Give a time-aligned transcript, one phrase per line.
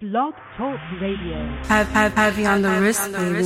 [0.00, 1.36] Blog Talk Radio.
[1.68, 3.44] Have, have, have you on the wrist, baby?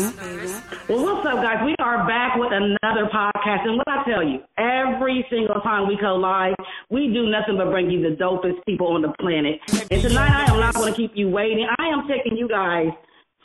[0.89, 1.59] Well, what's up, guys?
[1.67, 3.67] We are back with another podcast.
[3.67, 6.55] And what I tell you, every single time we go live,
[6.91, 9.59] we do nothing but bring you the dopest people on the planet.
[9.91, 11.67] And tonight, I am not going to keep you waiting.
[11.77, 12.87] I am taking you guys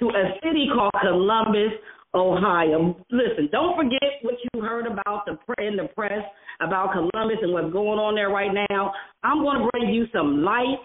[0.01, 1.73] to a city called Columbus,
[2.13, 2.95] Ohio.
[3.09, 5.35] Listen, don't forget what you heard about the
[5.65, 6.21] in the press
[6.61, 8.93] about Columbus and what's going on there right now.
[9.23, 10.77] I'm going to bring you some light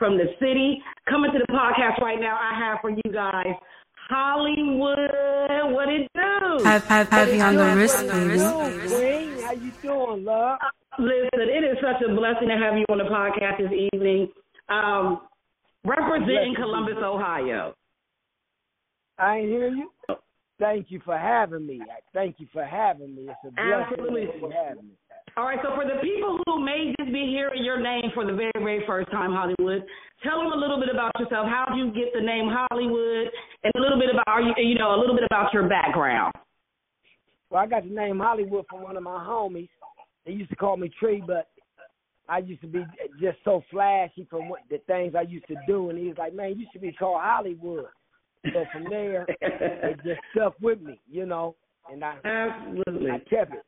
[0.00, 0.82] from the city.
[1.08, 3.54] Coming to the podcast right now, I have for you guys
[4.08, 4.98] Hollywood.
[5.72, 6.64] What it do?
[6.64, 8.38] Have, have, have you on the wrist, baby?
[8.88, 10.58] Queen, how you doing, love?
[10.98, 14.28] Listen, it is such a blessing to have you on the podcast this evening.
[14.68, 15.20] Um,
[15.84, 17.74] representing Columbus, Ohio.
[19.18, 19.90] I hear you.
[20.58, 21.80] Thank you for having me.
[22.12, 23.22] Thank you for having me.
[23.22, 24.40] It's a blessing Absolutely.
[24.40, 24.94] for having me.
[25.40, 28.34] All right, so for the people who may just be hearing your name for the
[28.34, 29.82] very, very first time, Hollywood,
[30.22, 31.48] tell them a little bit about yourself.
[31.48, 33.32] How did you get the name Hollywood,
[33.64, 36.34] and a little bit about you, you know, a little bit about your background.
[37.48, 39.70] Well, I got the name Hollywood from one of my homies.
[40.26, 41.48] They used to call me Tree, but
[42.28, 42.84] I used to be
[43.18, 46.34] just so flashy from what the things I used to do, and he was like,
[46.34, 47.86] "Man, you should be called Hollywood."
[48.52, 51.56] So from there, it just stuck with me, you know,
[51.90, 53.10] and I Absolutely.
[53.10, 53.64] I kept it.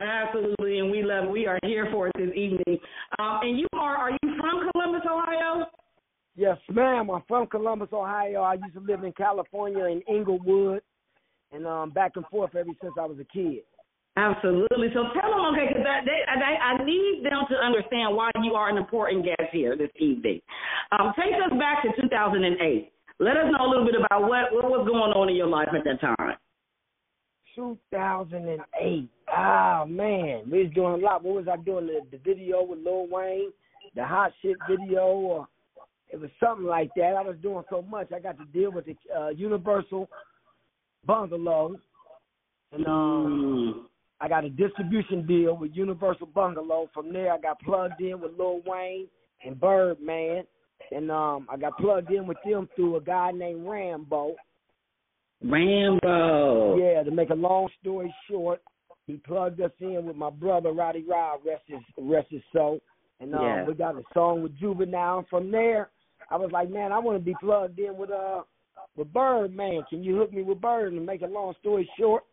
[0.00, 1.28] Absolutely, and we love.
[1.28, 2.78] We are here for it this evening.
[3.18, 5.66] Um, and you are are you from Columbus, Ohio?
[6.36, 7.10] Yes, ma'am.
[7.10, 8.42] I'm from Columbus, Ohio.
[8.42, 10.82] I used to live in California in Inglewood,
[11.52, 13.62] and um back and forth ever since I was a kid.
[14.16, 14.88] Absolutely.
[14.94, 18.54] So tell them, okay, because I, they, I, I need them to understand why you
[18.54, 20.40] are an important guest here this evening.
[20.92, 22.92] Um, take us back to 2008.
[23.18, 25.68] Let us know a little bit about what what was going on in your life
[25.74, 26.34] at that time.
[27.54, 29.08] 2008.
[29.28, 31.22] Ah man, we was doing a lot.
[31.24, 31.86] What was I doing?
[31.86, 33.50] The, the video with Lil Wayne,
[33.94, 35.48] the hot shit video, or
[36.10, 37.14] it was something like that.
[37.16, 38.12] I was doing so much.
[38.12, 40.08] I got to deal with the uh, Universal
[41.08, 41.76] Bungalo,
[42.72, 43.88] and um,
[44.20, 46.88] I got a distribution deal with Universal Bungalo.
[46.92, 49.08] From there, I got plugged in with Lil Wayne
[49.44, 50.44] and Birdman,
[50.92, 54.34] and um, I got plugged in with them through a guy named Rambo.
[55.42, 56.76] Rambo.
[56.78, 58.62] Yeah, to make a long story short,
[59.06, 62.80] he plugged us in with my brother Roddy Rod, rest his rest his soul.
[63.20, 63.66] And um, Yeah.
[63.66, 65.18] we got a song with Juvenile.
[65.18, 65.90] And from there,
[66.30, 68.42] I was like, man, I want to be plugged in with uh
[68.96, 69.82] with Bird, man.
[69.90, 70.92] Can you hook me with Bird?
[70.92, 72.24] And make a long story short,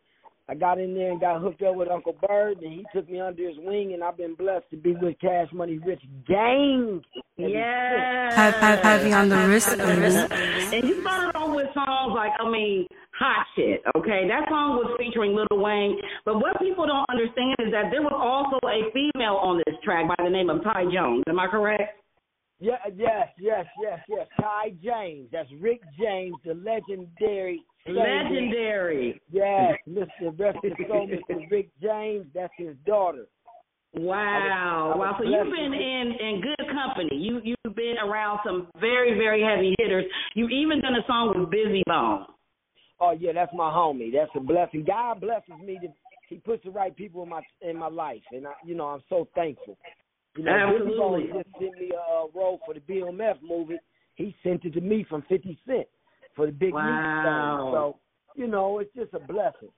[0.52, 3.18] I got in there and got hooked up with Uncle Bird, and he took me
[3.18, 7.00] under his wing, and I've been blessed to be with Cash Money Rich Gang.
[7.38, 8.34] Yeah.
[8.34, 9.68] Have, have, have you on the wrist.
[9.72, 12.86] And you started off with songs like, I mean,
[13.18, 14.28] Hot Shit, okay?
[14.28, 15.96] That song was featuring Lil Wayne.
[16.26, 20.06] But what people don't understand is that there was also a female on this track
[20.06, 21.24] by the name of Ty Jones.
[21.28, 21.96] Am I correct?
[22.60, 24.26] Yeah, yes, yes, yes, yes.
[24.38, 25.30] Ty James.
[25.32, 27.62] That's Rick James, the legendary.
[27.86, 29.20] Legendary.
[29.30, 30.38] Yes, Mr.
[30.38, 31.50] Rest soul, Mr.
[31.50, 32.26] Rick James.
[32.34, 33.26] That's his daughter.
[33.94, 34.92] Wow.
[34.94, 35.16] I was Wow.
[35.18, 37.20] So you've been in, in good company.
[37.20, 40.04] You you've been around some very, very heavy hitters.
[40.34, 42.26] You've even done a song with Bizzy Bone.
[43.00, 44.12] Oh yeah, that's my homie.
[44.12, 44.84] That's a blessing.
[44.86, 45.88] God blesses me to
[46.28, 49.02] He puts the right people in my in my life, and I, you know I'm
[49.08, 49.76] so thankful.
[50.36, 51.42] You know, Billy Bone Absolutely.
[51.42, 53.78] just sent me a role for the BMF movie.
[54.14, 55.86] He sent it to me from 50 Cent
[56.34, 57.70] for the Big Wow.
[57.72, 57.98] So
[58.34, 59.68] you know, it's just a blessing.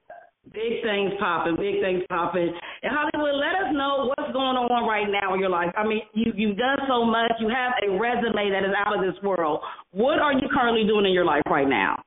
[0.53, 2.53] Big things popping, big things popping.
[2.83, 5.73] And Hollywood, let us know what's going on right now in your life.
[5.75, 7.31] I mean, you you've done so much.
[7.39, 9.61] You have a resume that is out of this world.
[9.91, 12.03] What are you currently doing in your life right now?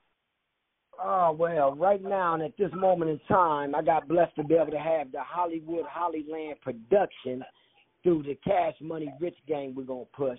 [1.03, 4.55] Oh well, right now and at this moment in time, I got blessed to be
[4.55, 7.43] able to have the Hollywood Hollyland production
[8.03, 10.39] through the Cash Money Rich Gang we're gonna push,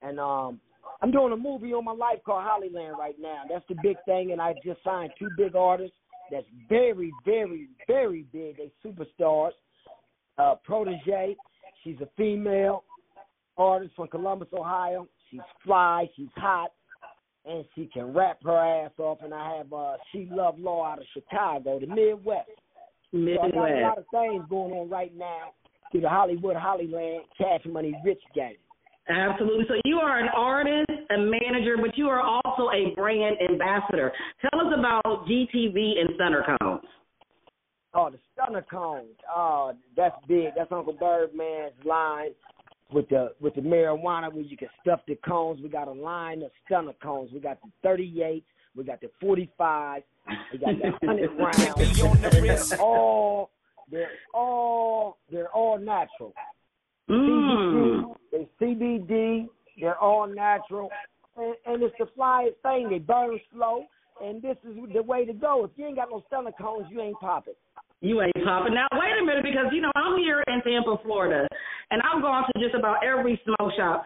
[0.00, 0.60] and um,
[1.02, 3.42] I'm doing a movie on my life called Hollyland right now.
[3.48, 5.96] That's the big thing, and I just signed two big artists
[6.30, 8.56] that's very, very, very big.
[8.56, 9.50] They superstars.
[10.36, 11.36] Uh, Protege,
[11.82, 12.84] she's a female
[13.56, 15.06] artist from Columbus, Ohio.
[15.30, 16.70] She's fly, she's hot
[17.46, 19.18] and she can rap her ass off.
[19.22, 22.48] And I have uh, She Love Law out of Chicago, the Midwest.
[23.12, 25.52] So I got a lot of things going on right now
[25.92, 28.56] through the Hollywood Hollyland Cash Money Rich Gang.
[29.08, 29.64] Absolutely.
[29.68, 34.12] So you are an artist, a manager, but you are also a brand ambassador.
[34.40, 36.84] Tell us about GTV and Stunner Cones.
[37.94, 39.16] Oh, the stunner cones.
[39.34, 40.48] Oh, that's big.
[40.56, 42.30] That's Uncle Birdman's line
[42.92, 45.60] with the with the marijuana where you can stuff the cones.
[45.62, 47.30] We got a line of stunner cones.
[47.32, 48.44] We got the 38.
[48.74, 50.02] We got the 45.
[50.52, 52.70] We got the 100 rounds.
[52.70, 53.50] They're all
[53.90, 56.34] they're all they're all natural.
[57.08, 58.14] Mm.
[58.34, 59.48] They CBD.
[59.80, 60.90] They're all natural.
[61.36, 62.88] and, and it's the flyest thing.
[62.90, 63.84] They burn slow,
[64.22, 65.64] and this is the way to go.
[65.64, 67.54] If you ain't got no stunner cones, you ain't popping.
[68.00, 68.74] You ain't popping.
[68.74, 71.48] Now, wait a minute, because, you know, I'm here in Tampa, Florida,
[71.90, 74.04] and I've gone to just about every smoke shop.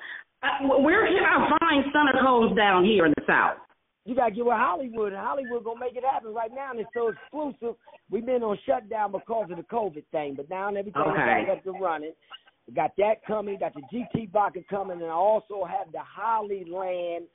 [0.62, 3.56] Where can I find stunner cones down here in the South?
[4.04, 6.70] You gotta get with Hollywood, and Hollywood gonna make it happen right now.
[6.70, 7.76] And it's so exclusive.
[8.10, 11.44] We've been on shutdown because of the COVID thing, but now everything Okay.
[11.44, 12.12] back up to running.
[12.68, 13.58] We got that coming.
[13.58, 17.26] Got the GT vodka coming, and I also have the Hollyland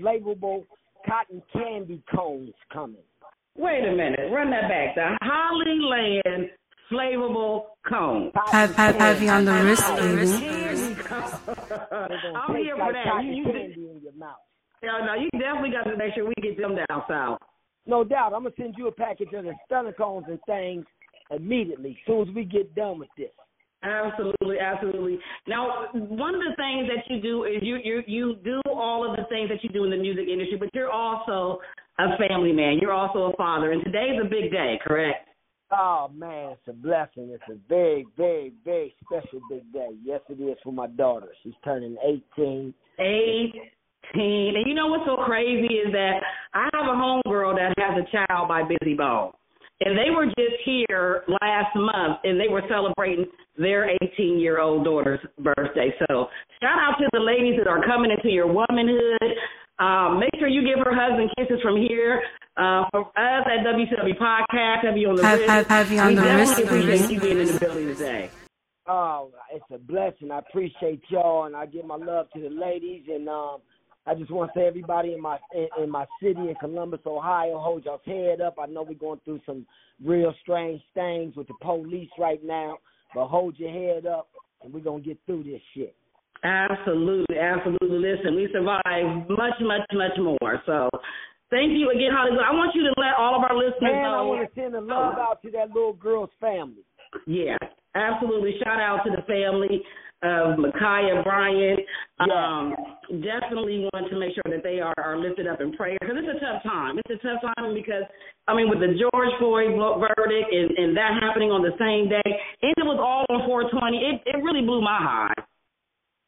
[0.00, 0.64] flavorable
[1.06, 3.02] cotton candy cones coming.
[3.54, 4.32] Wait a minute.
[4.32, 4.94] Run that back.
[4.94, 6.48] The Hollyland
[6.90, 8.32] flavorable cone.
[8.50, 10.24] Have, have, have you on the wrist, baby.
[10.24, 10.98] They're
[12.36, 13.04] I'm here for like that.
[13.04, 14.36] cotton You, you, candy in your mouth.
[14.82, 17.40] yeah, no, you definitely got to make sure we get them down south.
[17.86, 18.32] No doubt.
[18.32, 20.86] I'm gonna send you a package of the stunner cones and things
[21.30, 23.30] immediately, as soon as we get done with this.
[23.82, 25.18] Absolutely, absolutely.
[25.46, 29.16] Now, one of the things that you do is you you you do all of
[29.16, 31.60] the things that you do in the music industry, but you're also
[31.98, 32.78] a family man.
[32.80, 35.28] You're also a father, and today's a big day, correct?
[35.70, 37.30] Oh man, it's a blessing.
[37.30, 39.90] It's a very, very, very special big day.
[40.02, 41.28] Yes, it is for my daughter.
[41.44, 41.96] She's turning
[42.36, 42.74] 18.
[42.98, 46.20] Eighteen, and you know what's so crazy is that
[46.52, 49.32] I have a homegirl that has a child by Bizzy Bone.
[49.84, 53.26] And they were just here last month and they were celebrating
[53.56, 55.94] their 18 year old daughter's birthday.
[56.08, 56.26] So
[56.60, 59.36] shout out to the ladies that are coming into your womanhood.
[59.78, 62.20] Um, make sure you give her hugs and kisses from here.
[62.56, 65.48] Uh, from us at WCW Podcast, have you on the Have- wrist.
[65.50, 67.14] have- have you on we the definitely wrist, appreciate baby.
[67.14, 68.30] you being in the building today.
[68.88, 70.32] Oh, it's a blessing.
[70.32, 73.04] I appreciate y'all, and I give my love to the ladies.
[73.08, 73.58] And um,
[74.08, 77.58] I just want to say, everybody in my in, in my city in Columbus, Ohio,
[77.58, 78.56] hold y'all's head up.
[78.58, 79.66] I know we're going through some
[80.04, 82.78] real strange things with the police right now,
[83.14, 84.28] but hold your head up,
[84.62, 85.94] and we're gonna get through this shit.
[86.42, 87.98] Absolutely, absolutely.
[87.98, 90.62] Listen, we survived much, much, much more.
[90.66, 90.88] So
[91.50, 92.44] thank you again, Hollywood.
[92.46, 93.88] I want you to let all of our listeners know.
[93.92, 96.86] And I want to send a love out to that little girl's family.
[97.26, 97.56] Yeah,
[97.94, 98.54] absolutely.
[98.62, 99.82] Shout out to the family
[100.22, 101.80] of Ma'Khia Bryant.
[102.18, 102.74] Um,
[103.22, 106.36] definitely want to make sure that they are, are lifted up in prayer because it's
[106.36, 106.98] a tough time.
[106.98, 108.02] It's a tough time because,
[108.48, 112.30] I mean, with the George Floyd verdict and, and that happening on the same day,
[112.62, 115.42] and it was all on 420, it, it really blew my high.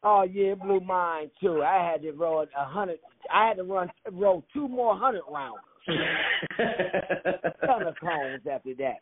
[0.03, 1.61] Oh yeah, it blew mine too.
[1.61, 2.97] I had to roll a hundred.
[3.31, 5.61] I had to run roll two more hundred rounds.
[7.65, 8.97] Ton of cones after that.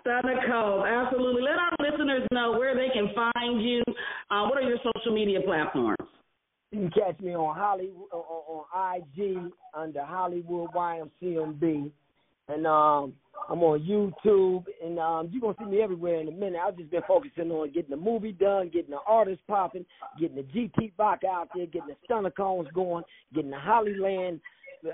[0.00, 1.42] Stunner Cones, absolutely.
[1.42, 3.82] Let our listeners know where they can find you.
[4.30, 5.96] Uh, what are your social media platforms?
[6.70, 8.64] You can catch me on Hollywood on,
[8.96, 9.38] IG
[9.74, 11.90] under Hollywood YMCMB,
[12.48, 13.14] and um,
[13.48, 16.60] I'm on YouTube, and um, you're gonna see me everywhere in a minute.
[16.64, 19.86] I've just been focusing on getting the movie done, getting the artists popping,
[20.20, 24.40] getting the GT Bach out there, getting the stunner cones going, getting the Hollyland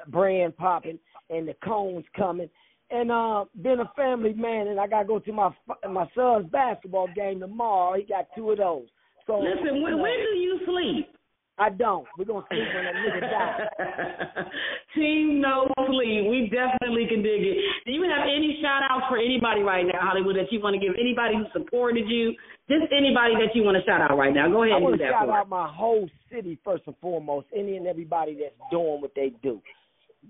[0.09, 0.99] brand popping,
[1.31, 2.49] and the cones coming.
[2.91, 5.51] And uh, being a family man, and I gotta go to my
[5.91, 7.97] my son's basketball game tomorrow.
[7.99, 8.87] He got two of those.
[9.27, 11.09] So Listen, when, when do you sleep?
[11.57, 12.05] I don't.
[12.19, 14.47] We're gonna sleep when that nigga dies.
[14.95, 16.29] Team No Sleep.
[16.29, 17.57] We definitely can dig it.
[17.87, 20.81] Do you have any shout outs for anybody right now, Hollywood, that you want to
[20.81, 22.35] give anybody who supported you?
[22.69, 24.49] Just anybody that you want to shout out right now.
[24.51, 25.41] Go ahead I and want do to that shout for us.
[25.41, 27.47] out my whole city first and foremost.
[27.57, 29.61] Any and everybody that's doing what they do.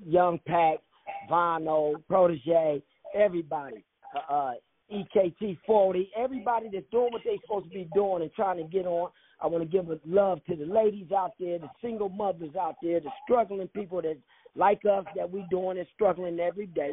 [0.04, 0.78] Young Pack,
[1.28, 2.82] Vano, Protege,
[3.14, 3.84] everybody.
[4.30, 4.52] Uh, uh,
[4.92, 8.86] EKT 40, everybody that's doing what they're supposed to be doing and trying to get
[8.86, 9.10] on.
[9.40, 12.76] I want to give a love to the ladies out there, the single mothers out
[12.82, 14.16] there, the struggling people that
[14.54, 16.92] like us that we doing and struggling every day,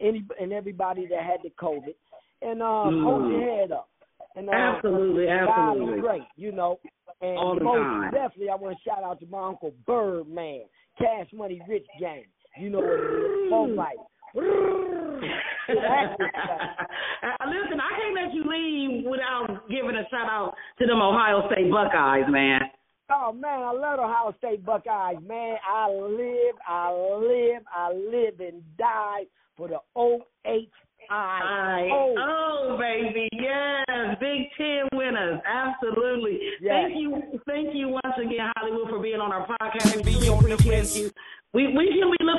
[0.00, 1.94] any and everybody that had the COVID.
[2.42, 3.04] And uh, Mm.
[3.04, 3.88] hold your head up.
[4.34, 5.94] And, uh, Absolutely, God absolutely.
[5.94, 6.78] is great, you know.
[7.20, 8.10] And All the most time.
[8.12, 10.62] definitely, I want to shout out to my uncle Birdman,
[10.98, 12.24] Cash Money Rich Gang.
[12.58, 13.96] You know what it is, Full Life.
[15.66, 21.48] Uh, Listen, I can't let you leave without giving a shout out to them Ohio
[21.50, 22.60] State Buckeyes, man.
[23.10, 25.56] Oh man, I love Ohio State Buckeyes, man.
[25.66, 30.68] I live, I live, I live and die for the O H
[31.10, 36.38] I O oh baby, yes, Big Ten winners, absolutely.
[36.60, 36.72] Yes.
[36.72, 40.04] Thank you, thank you once again, Hollywood, for being on our podcast.
[40.04, 41.10] We really appreciate you.
[41.54, 41.95] We we can we look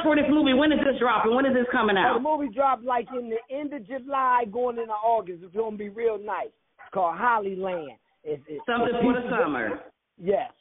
[0.08, 0.54] for this movie.
[0.54, 1.36] When is this dropping?
[1.36, 4.80] When is this coming Oh, the movie dropped like in the end of July, going
[4.80, 5.44] into August.
[5.44, 6.48] It's gonna be real nice.
[6.48, 7.92] It's called Hollyland.
[8.24, 9.80] It's, it's Something it's for the summer.
[10.18, 10.52] Yes,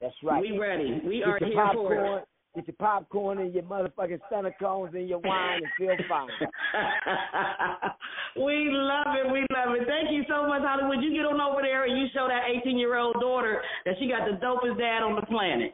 [0.00, 0.40] that's right.
[0.40, 1.00] We ready.
[1.04, 2.24] We Get are here for popcorn, it.
[2.56, 6.28] get your popcorn and your motherfucking stunner cones and your wine and feel fine.
[8.36, 9.30] we love it.
[9.30, 9.86] We love it.
[9.86, 11.02] Thank you so much, Hollywood.
[11.04, 14.08] You get on over there and you show that 18 year old daughter that she
[14.08, 15.72] got the dopest dad on the planet.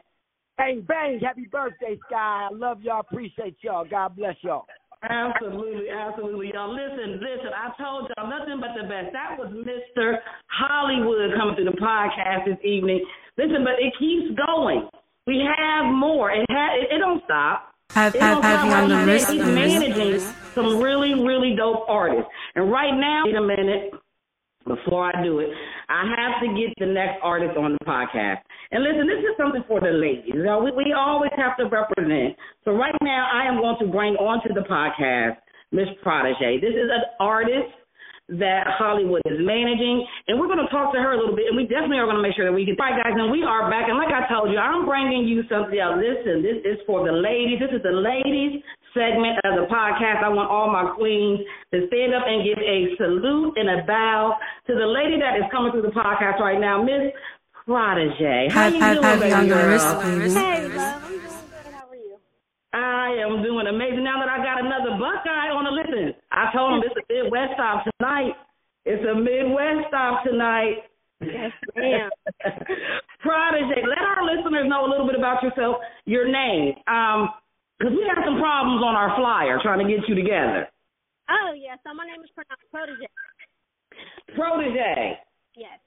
[0.61, 1.19] Bang, bang.
[1.19, 2.47] Happy birthday, Sky.
[2.51, 2.99] I love y'all.
[2.99, 3.83] Appreciate y'all.
[3.83, 4.65] God bless y'all.
[5.01, 6.71] Absolutely, absolutely, y'all.
[6.71, 7.49] Listen, listen.
[7.49, 9.09] I told y'all nothing but the best.
[9.11, 10.17] That was Mr.
[10.45, 13.03] Hollywood coming through the podcast this evening.
[13.39, 14.87] Listen, but it keeps going.
[15.25, 16.29] We have more.
[16.31, 17.73] It ha- it, it don't stop.
[17.95, 18.69] Have, It don't have, stop.
[18.69, 19.31] having on the Right wrist.
[19.31, 20.19] He's managing
[20.53, 22.29] some really, really dope artists.
[22.53, 23.93] And right now, wait a minute.
[24.67, 25.49] Before I do it,
[25.91, 28.39] I have to get the next artist on the podcast.
[28.71, 30.31] And listen, this is something for the ladies.
[30.31, 32.39] You know, we, we always have to represent.
[32.63, 35.35] So right now, I am going to bring onto the podcast
[35.75, 36.63] Miss Protege.
[36.63, 37.75] This is an artist
[38.39, 41.57] that Hollywood is managing, and we're going to talk to her a little bit, and
[41.59, 42.79] we definitely are going to make sure that we can.
[42.79, 45.43] All right, guys, and we are back, and like I told you, I'm bringing you
[45.51, 45.75] something.
[45.75, 47.59] Listen, this is for the ladies.
[47.59, 50.23] This is the ladies segment of the podcast.
[50.23, 51.39] I want all my queens
[51.73, 54.35] to stand up and give a salute and a bow
[54.67, 57.11] to the lady that is coming through the podcast right now, Miss
[57.65, 58.49] Protege.
[58.51, 59.79] How you doing, baby girl?
[60.33, 61.03] Hey, love.
[61.03, 61.67] I'm doing good.
[61.71, 62.17] How are you?
[62.73, 66.13] I am doing amazing now that I got another Buckeye on the listen.
[66.31, 68.33] I told him it's a Midwest stop tonight.
[68.85, 70.87] It's a Midwest stop tonight.
[71.21, 72.09] Yes, ma'am.
[73.21, 76.73] Protege, let our listeners know a little bit about yourself, your name.
[76.87, 77.29] Um,
[77.81, 80.69] because we had some problems on our flyer trying to get you together.
[81.33, 81.81] Oh, yeah.
[81.81, 83.09] So my name is pronounced Protege.
[84.37, 85.17] Protege.
[85.57, 85.81] Yes.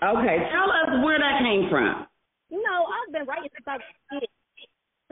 [0.00, 2.08] Okay, tell us where that came from.
[2.48, 4.32] You know, I've been writing since I was a kid.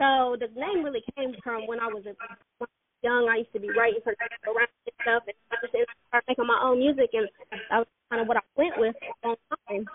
[0.01, 2.73] So the name really came from when I was a, when I was
[3.05, 3.29] young.
[3.29, 5.69] I used to be writing for around and stuff, and I just
[6.09, 7.29] started making my own music, and
[7.69, 9.37] that was kind of what I went with for a long
[9.69, 9.85] time.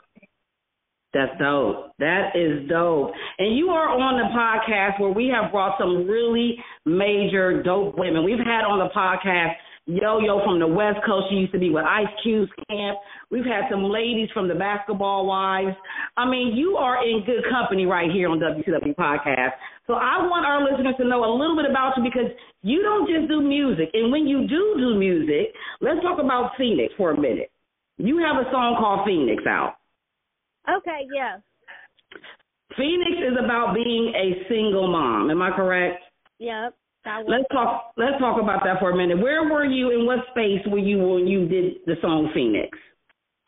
[1.18, 1.98] That's dope.
[1.98, 3.10] That is dope.
[3.42, 6.54] And you are on the podcast where we have brought some really
[6.86, 8.22] major dope women.
[8.22, 9.58] We've had on the podcast
[9.90, 11.26] Yo Yo from the West Coast.
[11.26, 13.02] She used to be with Ice Cube's camp.
[13.34, 15.74] We've had some ladies from the Basketball Wives.
[16.14, 19.58] I mean, you are in good company right here on WCW Podcast.
[19.88, 22.30] So I want our listeners to know a little bit about you because
[22.62, 23.90] you don't just do music.
[23.92, 27.50] And when you do do music, let's talk about Phoenix for a minute.
[27.96, 29.77] You have a song called Phoenix out.
[30.68, 31.38] Okay, yeah.
[32.76, 35.30] Phoenix is about being a single mom.
[35.30, 36.02] Am I correct?
[36.38, 36.74] Yep.
[37.26, 37.92] Let's talk.
[37.96, 39.18] Let's talk about that for a minute.
[39.18, 39.90] Where were you?
[39.90, 42.76] In what space were you when you did the song Phoenix?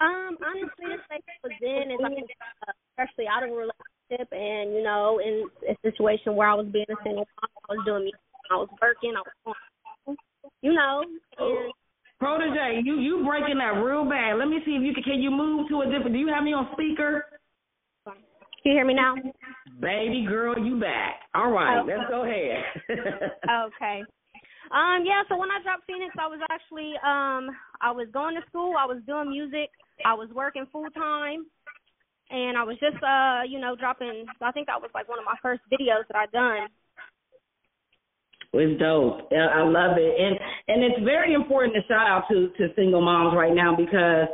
[0.01, 2.25] um, honestly, the space I was in is like,
[2.65, 6.67] uh, especially out of a relationship and, you know, in a situation where I was
[6.73, 9.57] being a single mom, I was doing music, I was working, I was
[10.63, 11.73] you know, and
[12.21, 14.37] Protege, you you breaking that real bad.
[14.39, 15.03] Let me see if you can.
[15.03, 16.13] Can you move to a different?
[16.13, 17.25] Do you have me on speaker?
[18.05, 18.15] Can
[18.65, 19.15] you hear me now?
[19.81, 21.21] Baby girl, you back.
[21.35, 21.85] All right, Oh.
[21.87, 22.63] let's go ahead.
[23.49, 24.05] Okay.
[24.71, 27.51] Um, yeah, so when I dropped Phoenix I was actually um
[27.81, 29.71] I was going to school, I was doing music,
[30.05, 31.47] I was working full time
[32.31, 35.25] and I was just uh, you know, dropping I think that was like one of
[35.25, 36.69] my first videos that I done.
[38.53, 39.31] It's dope.
[39.33, 40.37] I love it, and
[40.69, 44.27] and it's very important to shout out to to single moms right now because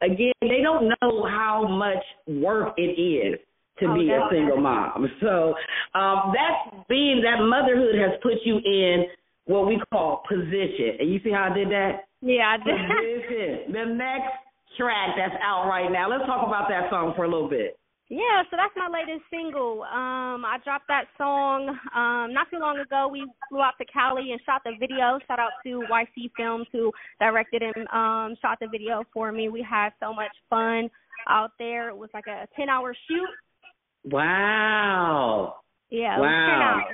[0.00, 3.40] again they don't know how much work it is
[3.80, 5.08] to Oh, be a single mom.
[5.20, 5.54] So
[5.98, 9.06] um, that being that motherhood has put you in
[9.46, 12.06] what we call position, and you see how I did that.
[12.22, 12.78] Yeah, I did.
[12.78, 13.72] Position.
[13.72, 14.38] The next
[14.78, 16.08] track that's out right now.
[16.08, 17.76] Let's talk about that song for a little bit.
[18.10, 19.82] Yeah, so that's my latest single.
[19.82, 23.08] Um, I dropped that song um not too long ago.
[23.10, 25.18] We flew out to Cali and shot the video.
[25.26, 29.48] Shout out to YC Films who directed and um shot the video for me.
[29.48, 30.90] We had so much fun
[31.28, 31.88] out there.
[31.88, 34.12] It was like a ten hour shoot.
[34.12, 35.56] Wow.
[35.90, 36.84] Yeah, it was ten Wow.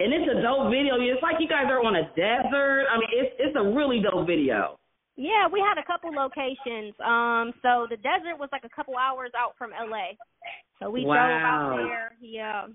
[0.00, 0.94] And it's a dope video.
[1.00, 2.86] It's like you guys are on a desert.
[2.92, 4.77] I mean, it's it's a really dope video.
[5.18, 6.94] Yeah, we had a couple locations.
[7.02, 10.14] Um, so the desert was like a couple hours out from LA.
[10.78, 12.14] So we drove out there.
[12.22, 12.70] Yeah.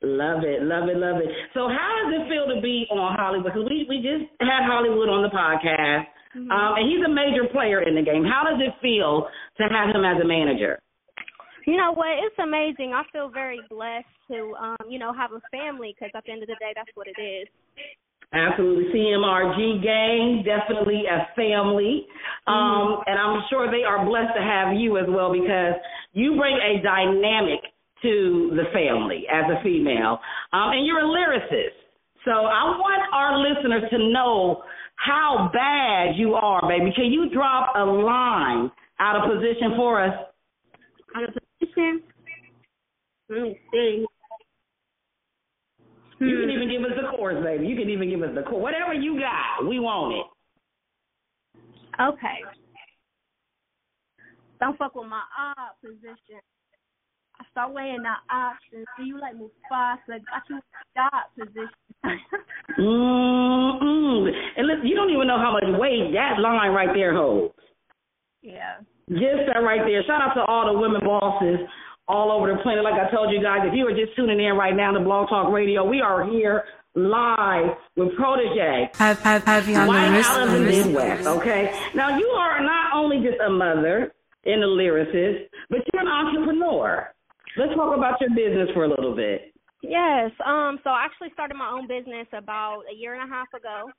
[0.00, 1.28] Love it, love it, love it.
[1.52, 3.52] So how does it feel to be on Hollywood?
[3.52, 6.48] Because we we just had Hollywood on the podcast, Mhm.
[6.48, 8.24] um, and he's a major player in the game.
[8.24, 9.28] How does it feel
[9.60, 10.80] to have him as a manager?
[11.66, 12.08] You know what?
[12.24, 12.94] It's amazing.
[12.94, 16.40] I feel very blessed to, um, you know, have a family because at the end
[16.40, 17.46] of the day, that's what it is.
[18.32, 22.06] Absolutely, CMRG gang, definitely a family,
[22.46, 25.74] um, and I'm sure they are blessed to have you as well because
[26.12, 27.58] you bring a dynamic
[28.02, 30.20] to the family as a female,
[30.52, 31.74] um, and you're a lyricist.
[32.24, 34.62] So I want our listeners to know
[34.94, 36.92] how bad you are, baby.
[36.94, 38.70] Can you drop a line
[39.00, 40.14] out of position for us?
[41.16, 42.02] Out of position.
[43.28, 44.06] Let me see.
[46.20, 46.40] You Hmm.
[46.42, 47.66] can even give us the chorus, baby.
[47.66, 48.62] You can even give us the chorus.
[48.62, 50.26] Whatever you got, we want it.
[51.98, 52.44] Okay.
[54.60, 56.40] Don't fuck with my odd position.
[57.40, 58.84] I start weighing the options.
[58.98, 60.20] Do you like Mufasa?
[60.20, 60.60] Got you
[60.92, 61.70] stop position.
[62.78, 67.54] mm And listen, you don't even know how much weight that line right there holds.
[68.42, 68.80] Yeah.
[69.08, 70.02] Just that right there.
[70.06, 71.60] Shout out to all the women bosses
[72.08, 72.84] all over the planet.
[72.84, 75.28] Like I told you guys, if you are just tuning in right now to Blog
[75.28, 76.64] Talk Radio, we are here
[76.94, 78.90] live with Protege.
[78.94, 81.72] Have, have, have you on right the out of the Midwest, okay?
[81.94, 84.12] Now, you are not only just a mother
[84.44, 87.12] and a lyricist, but you're an entrepreneur.
[87.56, 89.52] Let's talk about your business for a little bit.
[89.82, 90.30] Yes.
[90.44, 90.78] Um.
[90.84, 93.90] So I actually started my own business about a year and a half ago.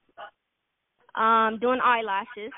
[1.19, 2.53] Um, doing eyelashes.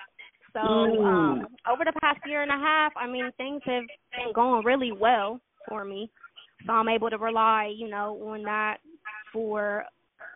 [0.54, 1.06] So Mm.
[1.06, 3.84] um, over the past year and a half, I mean, things have
[4.16, 6.10] been going really well for me.
[6.66, 8.78] So I'm able to rely, you know, on that
[9.32, 9.86] for,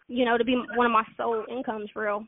[0.08, 2.26] you know, to be one of my sole incomes real.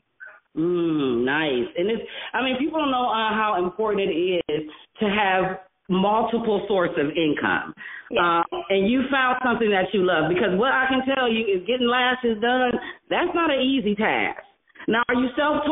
[0.55, 1.67] Mm, nice.
[1.77, 2.03] And it's,
[2.33, 4.69] I mean, people don't know uh, how important it is
[4.99, 7.73] to have multiple sources of income.
[8.11, 8.41] Yeah.
[8.41, 11.65] Uh, and you found something that you love because what I can tell you is
[11.65, 12.71] getting lashes done,
[13.09, 14.41] that's not an easy task.
[14.87, 15.65] Now, are you self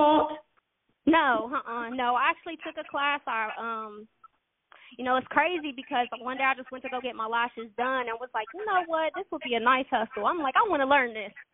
[1.07, 2.15] No, uh-uh, no.
[2.15, 3.21] I actually took a class.
[3.25, 4.07] I um,
[4.97, 7.69] you know, it's crazy because one day I just went to go get my lashes
[7.77, 10.25] done and was like, you know what, this would be a nice hustle.
[10.25, 11.29] I'm like, I want to learn this.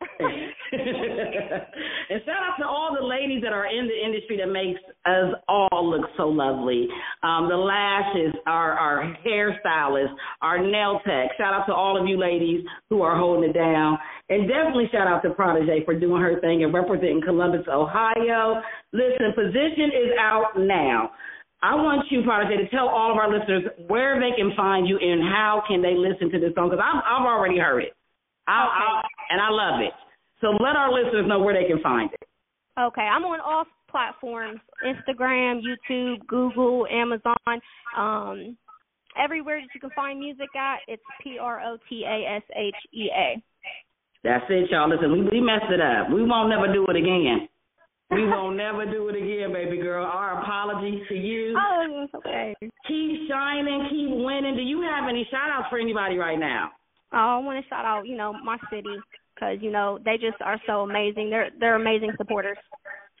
[2.10, 5.36] and shout out to all the ladies that are in the industry that makes us
[5.46, 6.88] all look so lovely.
[7.22, 11.36] Um, the lashes, our our hairstylists, our nail tech.
[11.36, 13.98] Shout out to all of you ladies who are holding it down.
[14.30, 18.62] And definitely shout out to Protege for doing her thing and representing Columbus, Ohio.
[18.92, 21.10] Listen, position is out now.
[21.64, 25.00] I want you, Protege, to tell all of our listeners where they can find you
[25.00, 27.96] and how can they listen to this song because I've, I've already heard it.
[28.46, 28.84] I, Okay.
[28.84, 29.00] I,
[29.32, 29.96] and I love it.
[30.44, 32.20] So let our listeners know where they can find it.
[32.76, 37.56] okay, I'm on all platforms: Instagram, YouTube, Google, Amazon.
[37.96, 38.58] Um,
[39.16, 42.74] everywhere that you can find music at, it's P R O T A S H
[42.92, 43.42] E A.
[44.22, 44.90] That's it, y'all.
[44.90, 46.10] Listen, we, we messed it up.
[46.10, 47.48] We won't never do it again.
[48.14, 50.06] We won't never do it again, baby girl.
[50.06, 51.58] Our apologies to you.
[51.58, 52.54] Oh, okay.
[52.86, 54.54] Keep shining, keep winning.
[54.54, 56.70] Do you have any shout outs for anybody right now?
[57.12, 58.94] Oh, I want to shout out, you know, my city
[59.34, 61.30] because you know they just are so amazing.
[61.30, 62.58] They're they're amazing supporters.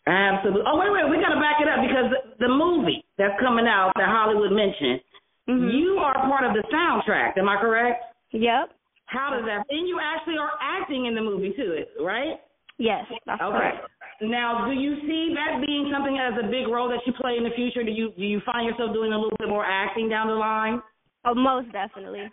[0.06, 0.62] Absolutely.
[0.66, 1.08] Oh, wait, wait.
[1.10, 5.00] We got to back it up because the, movie that's coming out that Hollywood mentioned,
[5.48, 5.72] Mhm.
[5.72, 7.38] you are part of the soundtrack.
[7.38, 8.04] Am I correct?
[8.32, 8.70] Yep.
[9.06, 9.64] How does that?
[9.70, 12.38] And you actually are acting in the movie too, right?
[12.76, 13.56] Yes, that's Okay.
[13.56, 13.88] correct.
[14.22, 17.44] Now, do you see that being something as a big role that you play in
[17.44, 17.82] the future?
[17.82, 20.80] Do you do you find yourself doing a little bit more acting down the line?
[21.24, 22.30] Oh, most definitely.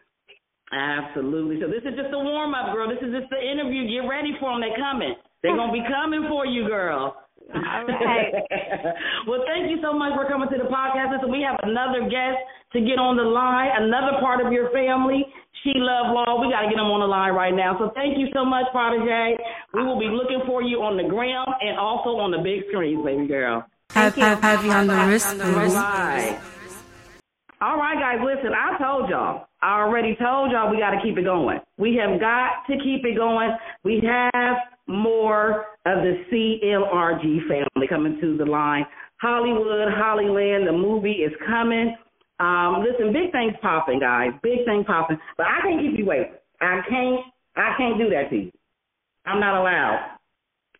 [0.72, 1.60] Absolutely.
[1.60, 2.88] So this is just a warm up, girl.
[2.88, 3.90] This is just the interview.
[3.90, 4.62] Get ready for them.
[4.62, 5.16] They're coming.
[5.44, 7.18] They're gonna be coming for you, girl.
[7.52, 8.32] All right.
[9.28, 11.12] well, thank you so much for coming to the podcast.
[11.12, 12.40] Listen, we have another guest
[12.74, 15.26] to get on the line, another part of your family.
[15.64, 16.42] She Love Law.
[16.42, 17.78] We got to get them on the line right now.
[17.78, 19.38] So thank you so much, Protege.
[19.74, 23.04] We will be looking for you on the gram and also on the big screens,
[23.06, 23.68] baby girl.
[23.92, 26.40] Have, have, have you on the wrist, right.
[27.62, 29.46] All right, guys, listen, I told y'all.
[29.62, 31.60] I already told y'all we got to keep it going.
[31.78, 33.52] We have got to keep it going.
[33.84, 34.56] We have
[34.88, 38.86] more of the CMRG family coming to the line.
[39.18, 41.96] Hollywood, Hollyland, the movie is coming.
[42.42, 44.32] Um, listen, big things popping, guys.
[44.42, 45.18] Big things popping.
[45.38, 46.34] But I can't keep you waiting.
[46.60, 47.22] I can't.
[47.56, 48.52] I can't do that to you.
[49.26, 50.18] I'm not allowed.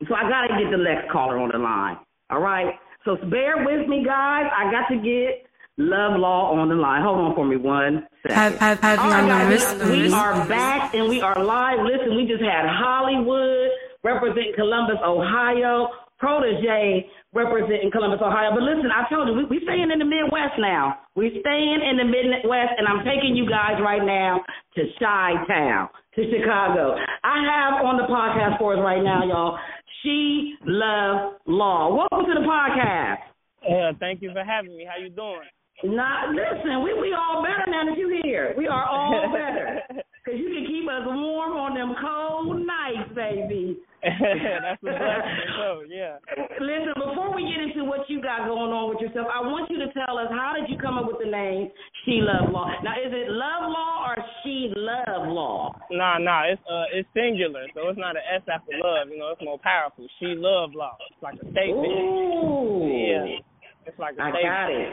[0.08, 1.98] So I got to get the next caller on the line.
[2.32, 2.74] All right.
[3.06, 4.50] So bear with me, guys.
[4.50, 5.46] I got to get
[5.78, 7.04] Love Law on the line.
[7.04, 8.38] Hold on for me one second.
[8.38, 11.80] Have, have, have right, guys, we are back and we are live.
[11.86, 13.70] Listen, we just had Hollywood
[14.04, 15.90] representing Columbus, Ohio.
[16.22, 18.54] Protege representing Columbus, Ohio.
[18.54, 21.02] But listen, I told you, we, we staying in the Midwest now.
[21.18, 24.46] We're staying in the Midwest, and I'm taking you guys right now
[24.78, 26.94] to Chi-Town, to Chicago.
[27.26, 29.58] I have on the podcast for us right now, y'all,
[30.04, 31.90] She Love Law.
[31.98, 33.26] Welcome to the podcast.
[33.68, 34.86] Yeah, thank you for having me.
[34.86, 35.50] How you doing?
[35.84, 38.54] Not listen, we we all better now that you here.
[38.56, 43.80] We are all better because you can keep us warm on them cold nights, baby.
[44.66, 45.50] That's a blessing.
[45.62, 46.18] So yeah.
[46.58, 49.78] Listen, before we get into what you got going on with yourself, I want you
[49.78, 51.70] to tell us how did you come up with the name
[52.06, 52.74] She Love Law?
[52.82, 55.78] Now, is it Love Law or She Love Law?
[55.94, 59.38] Nah, nah, it's uh it's singular, so it's not an S after love, you know,
[59.38, 60.08] it's more powerful.
[60.20, 60.98] She love law.
[61.10, 61.94] It's like a statement.
[61.94, 63.38] Ooh, Yeah.
[63.86, 64.50] It's like a I statement.
[64.50, 64.90] I got it.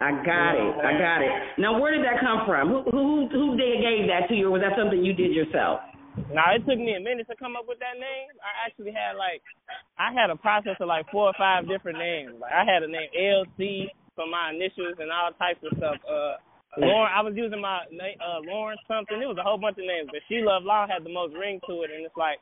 [0.00, 0.74] I got it.
[0.78, 1.30] I got it.
[1.58, 2.68] Now, where did that come from?
[2.70, 5.80] Who who who gave that to you, or was that something you did yourself?
[6.32, 8.28] Now it took me a minute to come up with that name.
[8.42, 9.42] I actually had like
[9.98, 12.36] I had a process of like four or five different names.
[12.40, 15.98] Like I had a name LC for my initials and all types of stuff.
[16.04, 16.36] Uh
[16.76, 19.18] Lauren, I was using my na- uh Lauren something.
[19.18, 21.58] It was a whole bunch of names, but She Love Law had the most ring
[21.66, 22.38] to it, and it's like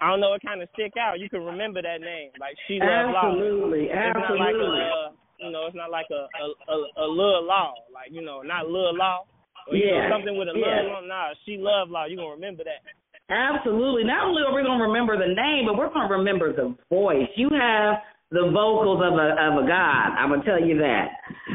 [0.00, 1.18] I don't know, it kind of stick out.
[1.18, 3.34] You can remember that name, like She Love Law.
[3.34, 4.86] Absolutely, It's not like a, absolutely.
[4.86, 5.08] uh,
[5.42, 8.70] you know, it's not like a a a, a Lil Law, like you know, not
[8.70, 9.26] Lil Law.
[9.66, 10.86] Or, you Yeah, know, something with a yeah.
[10.86, 11.00] Lil Law.
[11.02, 12.04] Nah, She Love Law.
[12.06, 12.84] You gonna remember that?
[13.30, 14.04] Absolutely.
[14.04, 16.76] Not only are we going to remember the name, but we're going to remember the
[16.90, 17.28] voice.
[17.36, 17.96] You have
[18.34, 20.18] the vocals of a of a god.
[20.18, 21.06] I'm gonna tell you that.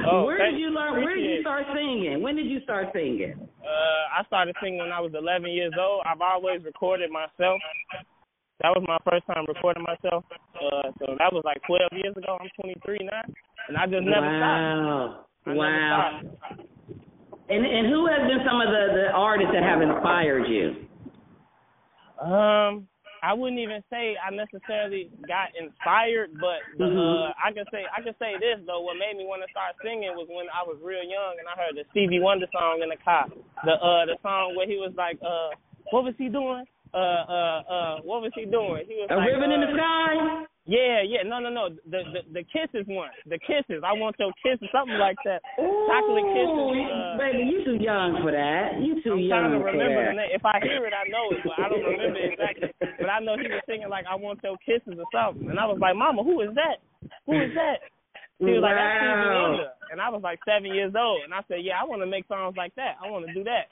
[0.08, 1.04] Oh, where did you learn?
[1.04, 2.24] Where did you start singing?
[2.24, 3.36] When did you start singing?
[3.36, 6.04] Uh, I started singing when I was 11 years old.
[6.08, 7.60] I've always recorded myself.
[8.64, 10.24] That was my first time recording myself.
[10.56, 12.40] Uh, so that was like 12 years ago.
[12.40, 13.24] I'm 23 now,
[13.68, 14.80] and I just never stopped.
[14.80, 15.26] wow.
[15.48, 16.22] I wow.
[16.24, 16.64] stopped.
[17.50, 20.88] And and who has been some of the the artists that have inspired you?
[22.22, 22.88] Um,
[23.22, 27.30] I wouldn't even say I necessarily got inspired, but the, Mhm.
[27.30, 28.80] uh, I can say I can say this though.
[28.80, 31.56] What made me want to start singing was when I was real young and I
[31.60, 33.28] heard the Stevie Wonder song in the car.
[33.66, 35.50] The uh the song where he was like, uh,
[35.92, 36.64] what was he doing?
[36.94, 38.86] Uh uh uh, what was he doing?
[38.88, 40.46] He was A like, ribbon in uh, the sky.
[40.66, 41.70] Yeah, yeah, no, no, no.
[41.90, 43.84] The the the kisses one, the kisses.
[43.84, 45.42] I want your kisses, something like that.
[45.58, 46.88] Chocolate kisses.
[46.88, 48.82] Uh, baby, you too young for that.
[48.82, 50.10] You too I'm young trying to for remember that.
[50.10, 50.34] the name.
[50.34, 52.74] If I hear it, I know it, but I don't remember exactly.
[52.82, 55.70] But I know he was singing like "I want your kisses" or something, and I
[55.70, 56.82] was like, "Mama, who is that?
[57.30, 57.86] Who is that?"
[58.42, 61.46] She was like, "That's Stevie Wonder," and I was like seven years old, and I
[61.46, 62.98] said, "Yeah, I want to make songs like that.
[62.98, 63.70] I want to do that."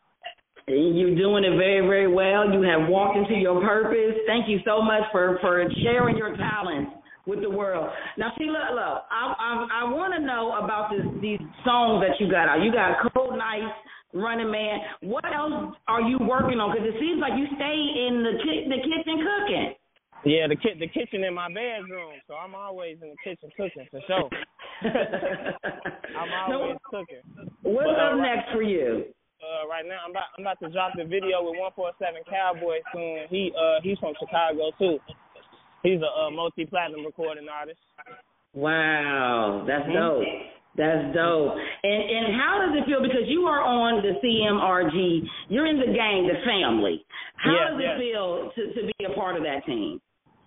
[0.68, 2.52] You're doing it very, very well.
[2.52, 4.20] You have walked into your purpose.
[4.28, 6.92] Thank you so much for for sharing your talents
[7.28, 7.90] with the world.
[8.18, 9.04] Now, see, look, look.
[9.12, 12.64] I I, I want to know about this these songs that you got out.
[12.64, 13.76] You got Cold Nights,
[14.14, 14.80] Running Man.
[15.02, 16.72] What else are you working on?
[16.72, 19.68] Because it seems like you stay in the ki- the kitchen cooking.
[20.26, 23.86] Yeah, the ki- the kitchen in my bedroom, so I'm always in the kitchen cooking
[23.92, 24.30] for sure.
[26.18, 27.22] I'm always cooking.
[27.62, 29.06] What's But, uh, up right- next for you?
[29.38, 30.02] uh, right now.
[30.04, 33.28] I'm about I'm about to drop the video with 147 Calboy soon.
[33.30, 34.98] He uh he's from Chicago too.
[35.88, 37.80] He's a uh, multi platinum recording artist.
[38.54, 39.94] Wow, that's Mhm.
[39.94, 40.28] dope.
[40.76, 41.56] That's dope.
[41.84, 45.88] And and how does it feel because you are on the CMRG, you're in the
[45.94, 47.06] gang, the family.
[47.38, 48.00] How Yes, does it yes.
[48.00, 50.02] feel to to be a part of that team?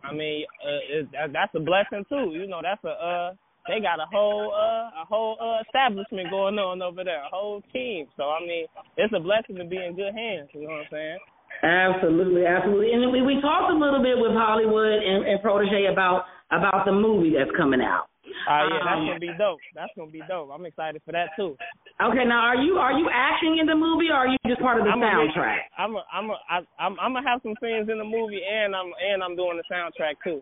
[0.05, 2.33] I mean, uh, it, that, that's a blessing too.
[2.35, 3.35] You know, that's a uh
[3.69, 7.63] they got a whole uh a whole uh establishment going on over there, a whole
[7.73, 8.07] team.
[8.17, 8.67] So I mean,
[8.99, 10.51] it's a blessing to be in good hands.
[10.53, 11.19] You know what I'm saying?
[11.63, 12.93] Absolutely, absolutely.
[12.93, 16.93] And we we talked a little bit with Hollywood and, and Protege about about the
[16.93, 18.07] movie that's coming out.
[18.49, 19.59] Uh, yeah, that's Um, gonna be dope.
[19.75, 20.51] That's gonna be dope.
[20.55, 21.57] I'm excited for that too.
[22.01, 24.79] Okay, now are you are you acting in the movie or are you just part
[24.81, 25.59] of the I'm a- soundtrack?
[25.77, 28.75] I'm a, I'm a, I, I'm I'm gonna have some scenes in the movie, and
[28.75, 30.41] I'm and I'm doing the soundtrack too.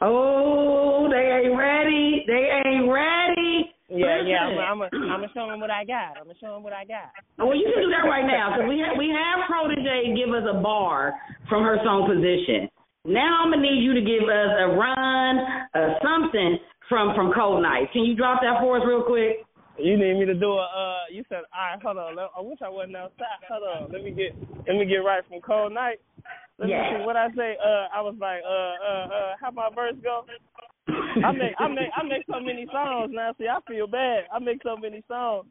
[0.00, 2.24] Oh, they ain't ready.
[2.26, 3.74] They ain't ready.
[4.28, 4.44] Yeah.
[4.44, 6.18] I'm a, I'm a, I'm gonna show them what I got.
[6.18, 7.10] I'm gonna show them what I got.
[7.38, 10.44] Well, you can do that right now because we have, we have Protege give us
[10.48, 11.14] a bar
[11.48, 12.68] from her song position.
[13.04, 15.32] Now I'm gonna need you to give us a run,
[15.72, 17.88] uh, something from from Cold Night.
[17.92, 19.44] Can you drop that for us real quick?
[19.78, 20.66] You need me to do a.
[20.66, 22.18] Uh, you said, all right, hold on.
[22.18, 23.40] I wish I wasn't outside.
[23.48, 23.92] Hold on.
[23.92, 24.34] Let me get,
[24.66, 26.00] let me get right from cold night.
[26.58, 26.82] Let Yeah.
[26.82, 27.54] me see what I say.
[27.62, 30.26] Uh, I was like, uh, uh, uh, how my verse go?
[30.88, 33.32] I make, I make, I make so many songs now.
[33.38, 34.24] See, I feel bad.
[34.32, 35.46] I make so many songs.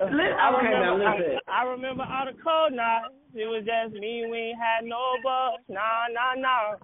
[0.00, 1.38] Uh, Li- I okay, now remember, listen.
[1.48, 3.14] I, I remember all the cold nights.
[3.34, 4.26] It was just me.
[4.30, 5.60] We ain't had no bus.
[5.68, 6.76] Nah, nah, nah.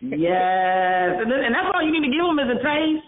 [0.00, 3.06] Yes, and, and that's all you need to give them is a taste.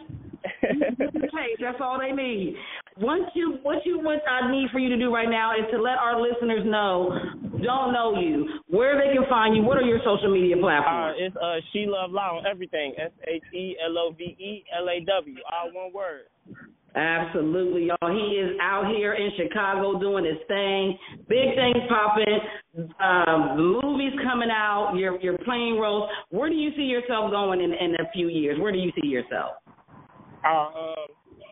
[1.08, 1.60] A taste.
[1.60, 2.54] That's all they need.
[3.02, 5.82] Once you, what you, what I need for you to do right now is to
[5.82, 7.10] let our listeners know,
[7.62, 9.62] don't know you, where they can find you.
[9.62, 11.16] What are your social media Uh, platforms?
[11.18, 12.94] it's uh, She Love Law on everything.
[12.96, 15.36] S H E L O V E L A W.
[15.50, 16.30] All one word.
[16.94, 18.12] Absolutely, y'all.
[18.12, 20.98] He is out here in Chicago doing his thing.
[21.26, 22.38] Big things popping.
[23.00, 24.92] Um, the movies coming out.
[24.94, 26.10] You're you're playing roles.
[26.30, 28.60] Where do you see yourself going in in a few years?
[28.60, 29.52] Where do you see yourself?
[30.44, 30.94] Uh, um,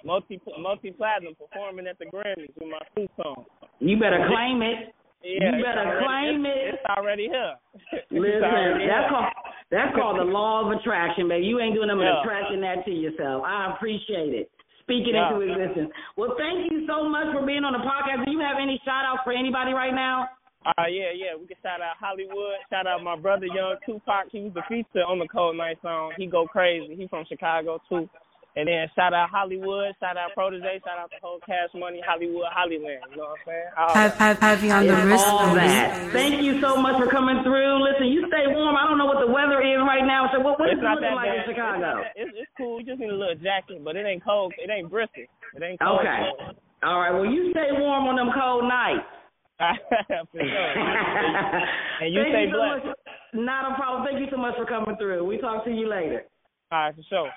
[0.04, 3.46] multi multi platinum performing at the Grammys with my two songs.
[3.80, 4.94] You better claim it.
[5.22, 6.74] Yeah, You better claim it.
[6.74, 7.54] It's already here.
[8.10, 9.08] Listen, already that's here.
[9.12, 9.32] called
[9.70, 11.46] that's called the law of attraction, baby.
[11.46, 13.44] You ain't doing nothing but attracting that to yourself.
[13.44, 14.50] I appreciate it.
[14.82, 15.30] Speaking Yeah.
[15.30, 15.92] into existence.
[16.16, 18.24] Well, thank you so much for being on the podcast.
[18.24, 20.26] Do you have any shout outs for anybody right now?
[20.66, 21.32] Uh, yeah, yeah.
[21.38, 22.58] We can shout out Hollywood.
[22.68, 24.28] Shout out my brother, Young Tupac.
[24.32, 26.12] He was the feature on the Cold Night song.
[26.18, 26.96] He go crazy.
[26.96, 28.08] He from Chicago too.
[28.56, 29.94] And then shout out Hollywood.
[30.00, 30.82] Shout out Protege.
[30.82, 32.98] Shout out the whole Cash Money Hollywood Hollyland.
[33.10, 33.70] You know what I'm saying?
[33.78, 34.18] All Have, that.
[34.18, 35.26] have, have you on the It's wrist?
[35.26, 36.10] all that.
[36.12, 37.78] Thank you so much for coming through.
[37.86, 38.74] Listen, you stay warm.
[38.74, 40.28] I don't know what the weather is right now.
[40.34, 41.46] So what, what is it It's looking that like in bad.
[41.46, 41.90] It's, not Chicago?
[42.18, 42.80] it's, it's cool.
[42.82, 44.50] You just need a little jacket, but it ain't cold.
[44.58, 45.14] It ain't brisk.
[45.14, 46.02] It ain't cold.
[46.02, 46.18] Okay.
[46.18, 46.58] cold.
[46.82, 47.14] All right.
[47.14, 49.06] Well, you stay warm on them cold nights.
[50.32, 50.72] for sure.
[52.02, 52.86] and you Thank stay you so blessed.
[52.86, 52.98] much.
[53.34, 54.06] Not a problem.
[54.08, 55.22] Thank you so much for coming through.
[55.24, 56.24] We talk to you later.
[56.72, 57.30] All right, for sure.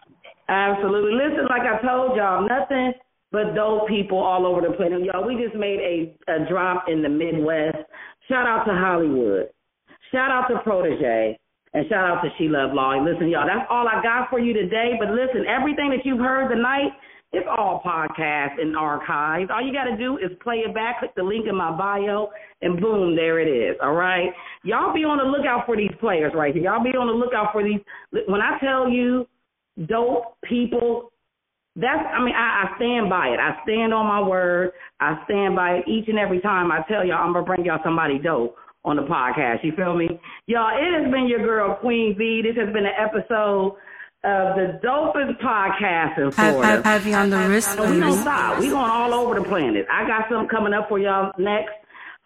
[0.48, 1.13] Absolutely.
[1.13, 2.93] Listen, like I told y'all, nothing
[3.32, 5.02] but dope people all over the planet.
[5.04, 7.78] Y'all, we just made a, a drop in the Midwest.
[8.30, 9.50] Shout out to Hollywood.
[10.12, 11.39] Shout out to Protege.
[11.74, 12.93] And shout out to She Love Law.
[13.02, 14.93] Listen, y'all, that's all I got for you today.
[15.00, 16.93] But listen, everything that you've heard tonight,
[17.34, 19.50] it's all podcasts and archives.
[19.52, 22.30] All you got to do is play it back, click the link in my bio,
[22.62, 23.76] and boom, there it is.
[23.82, 24.30] All right?
[24.63, 26.65] Y'all be on the lookout for these players right here.
[26.65, 27.80] Y'all be on the lookout for these.
[28.28, 29.28] When I tell you
[29.88, 31.12] dope people,
[31.76, 33.39] that's, I mean, I, I stand by it.
[33.39, 34.72] I stand on my word.
[35.00, 37.65] I stand by it each and every time I tell y'all I'm going to bring
[37.65, 39.63] y'all somebody dope on the podcast.
[39.63, 40.08] You feel me?
[40.46, 42.43] Y'all, it has been your girl, Queen V.
[42.43, 43.74] This has been an episode
[44.23, 46.67] of the dopest podcast in Florida.
[46.67, 48.59] have, have you on the wrist, So we don't stop.
[48.59, 49.86] We going all over the planet.
[49.91, 51.73] I got something coming up for y'all next.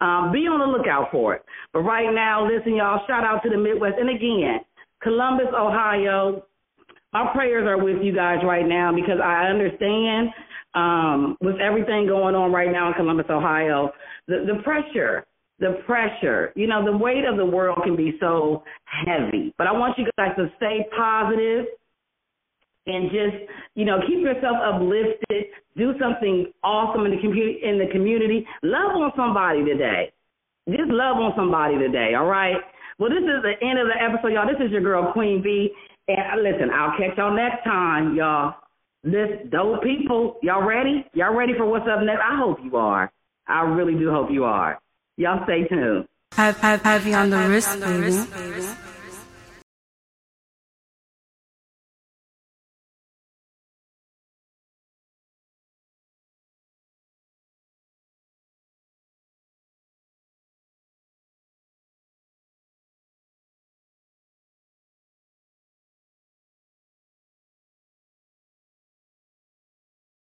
[0.00, 1.42] Um, be on the lookout for it.
[1.72, 3.96] But right now, listen, y'all, shout out to the Midwest.
[3.98, 4.60] And again,
[5.02, 6.44] Columbus, Ohio,
[7.12, 10.28] my prayers are with you guys right now because I understand
[10.74, 13.90] um, with everything going on right now in Columbus, Ohio,
[14.28, 15.26] the, the pressure,
[15.58, 19.52] the pressure, you know, the weight of the world can be so heavy.
[19.58, 21.66] But I want you guys to stay positive
[22.88, 23.36] and just
[23.74, 25.52] you know keep yourself uplifted.
[25.76, 27.60] Do something awesome in the community.
[27.62, 30.10] In the community, love on somebody today.
[30.68, 32.14] Just love on somebody today.
[32.18, 32.56] All right.
[32.98, 34.48] Well, this is the end of the episode, y'all.
[34.48, 35.70] This is your girl Queen B.
[36.08, 38.54] And uh, listen, I'll catch y'all next time, y'all.
[39.04, 41.06] This dope people, y'all ready?
[41.14, 42.20] Y'all ready for what's up next?
[42.20, 43.12] I hope you are.
[43.46, 44.80] I really do hope you are.
[45.16, 46.06] Y'all stay tuned.
[46.32, 48.87] Have, have, have you on the wrist, baby?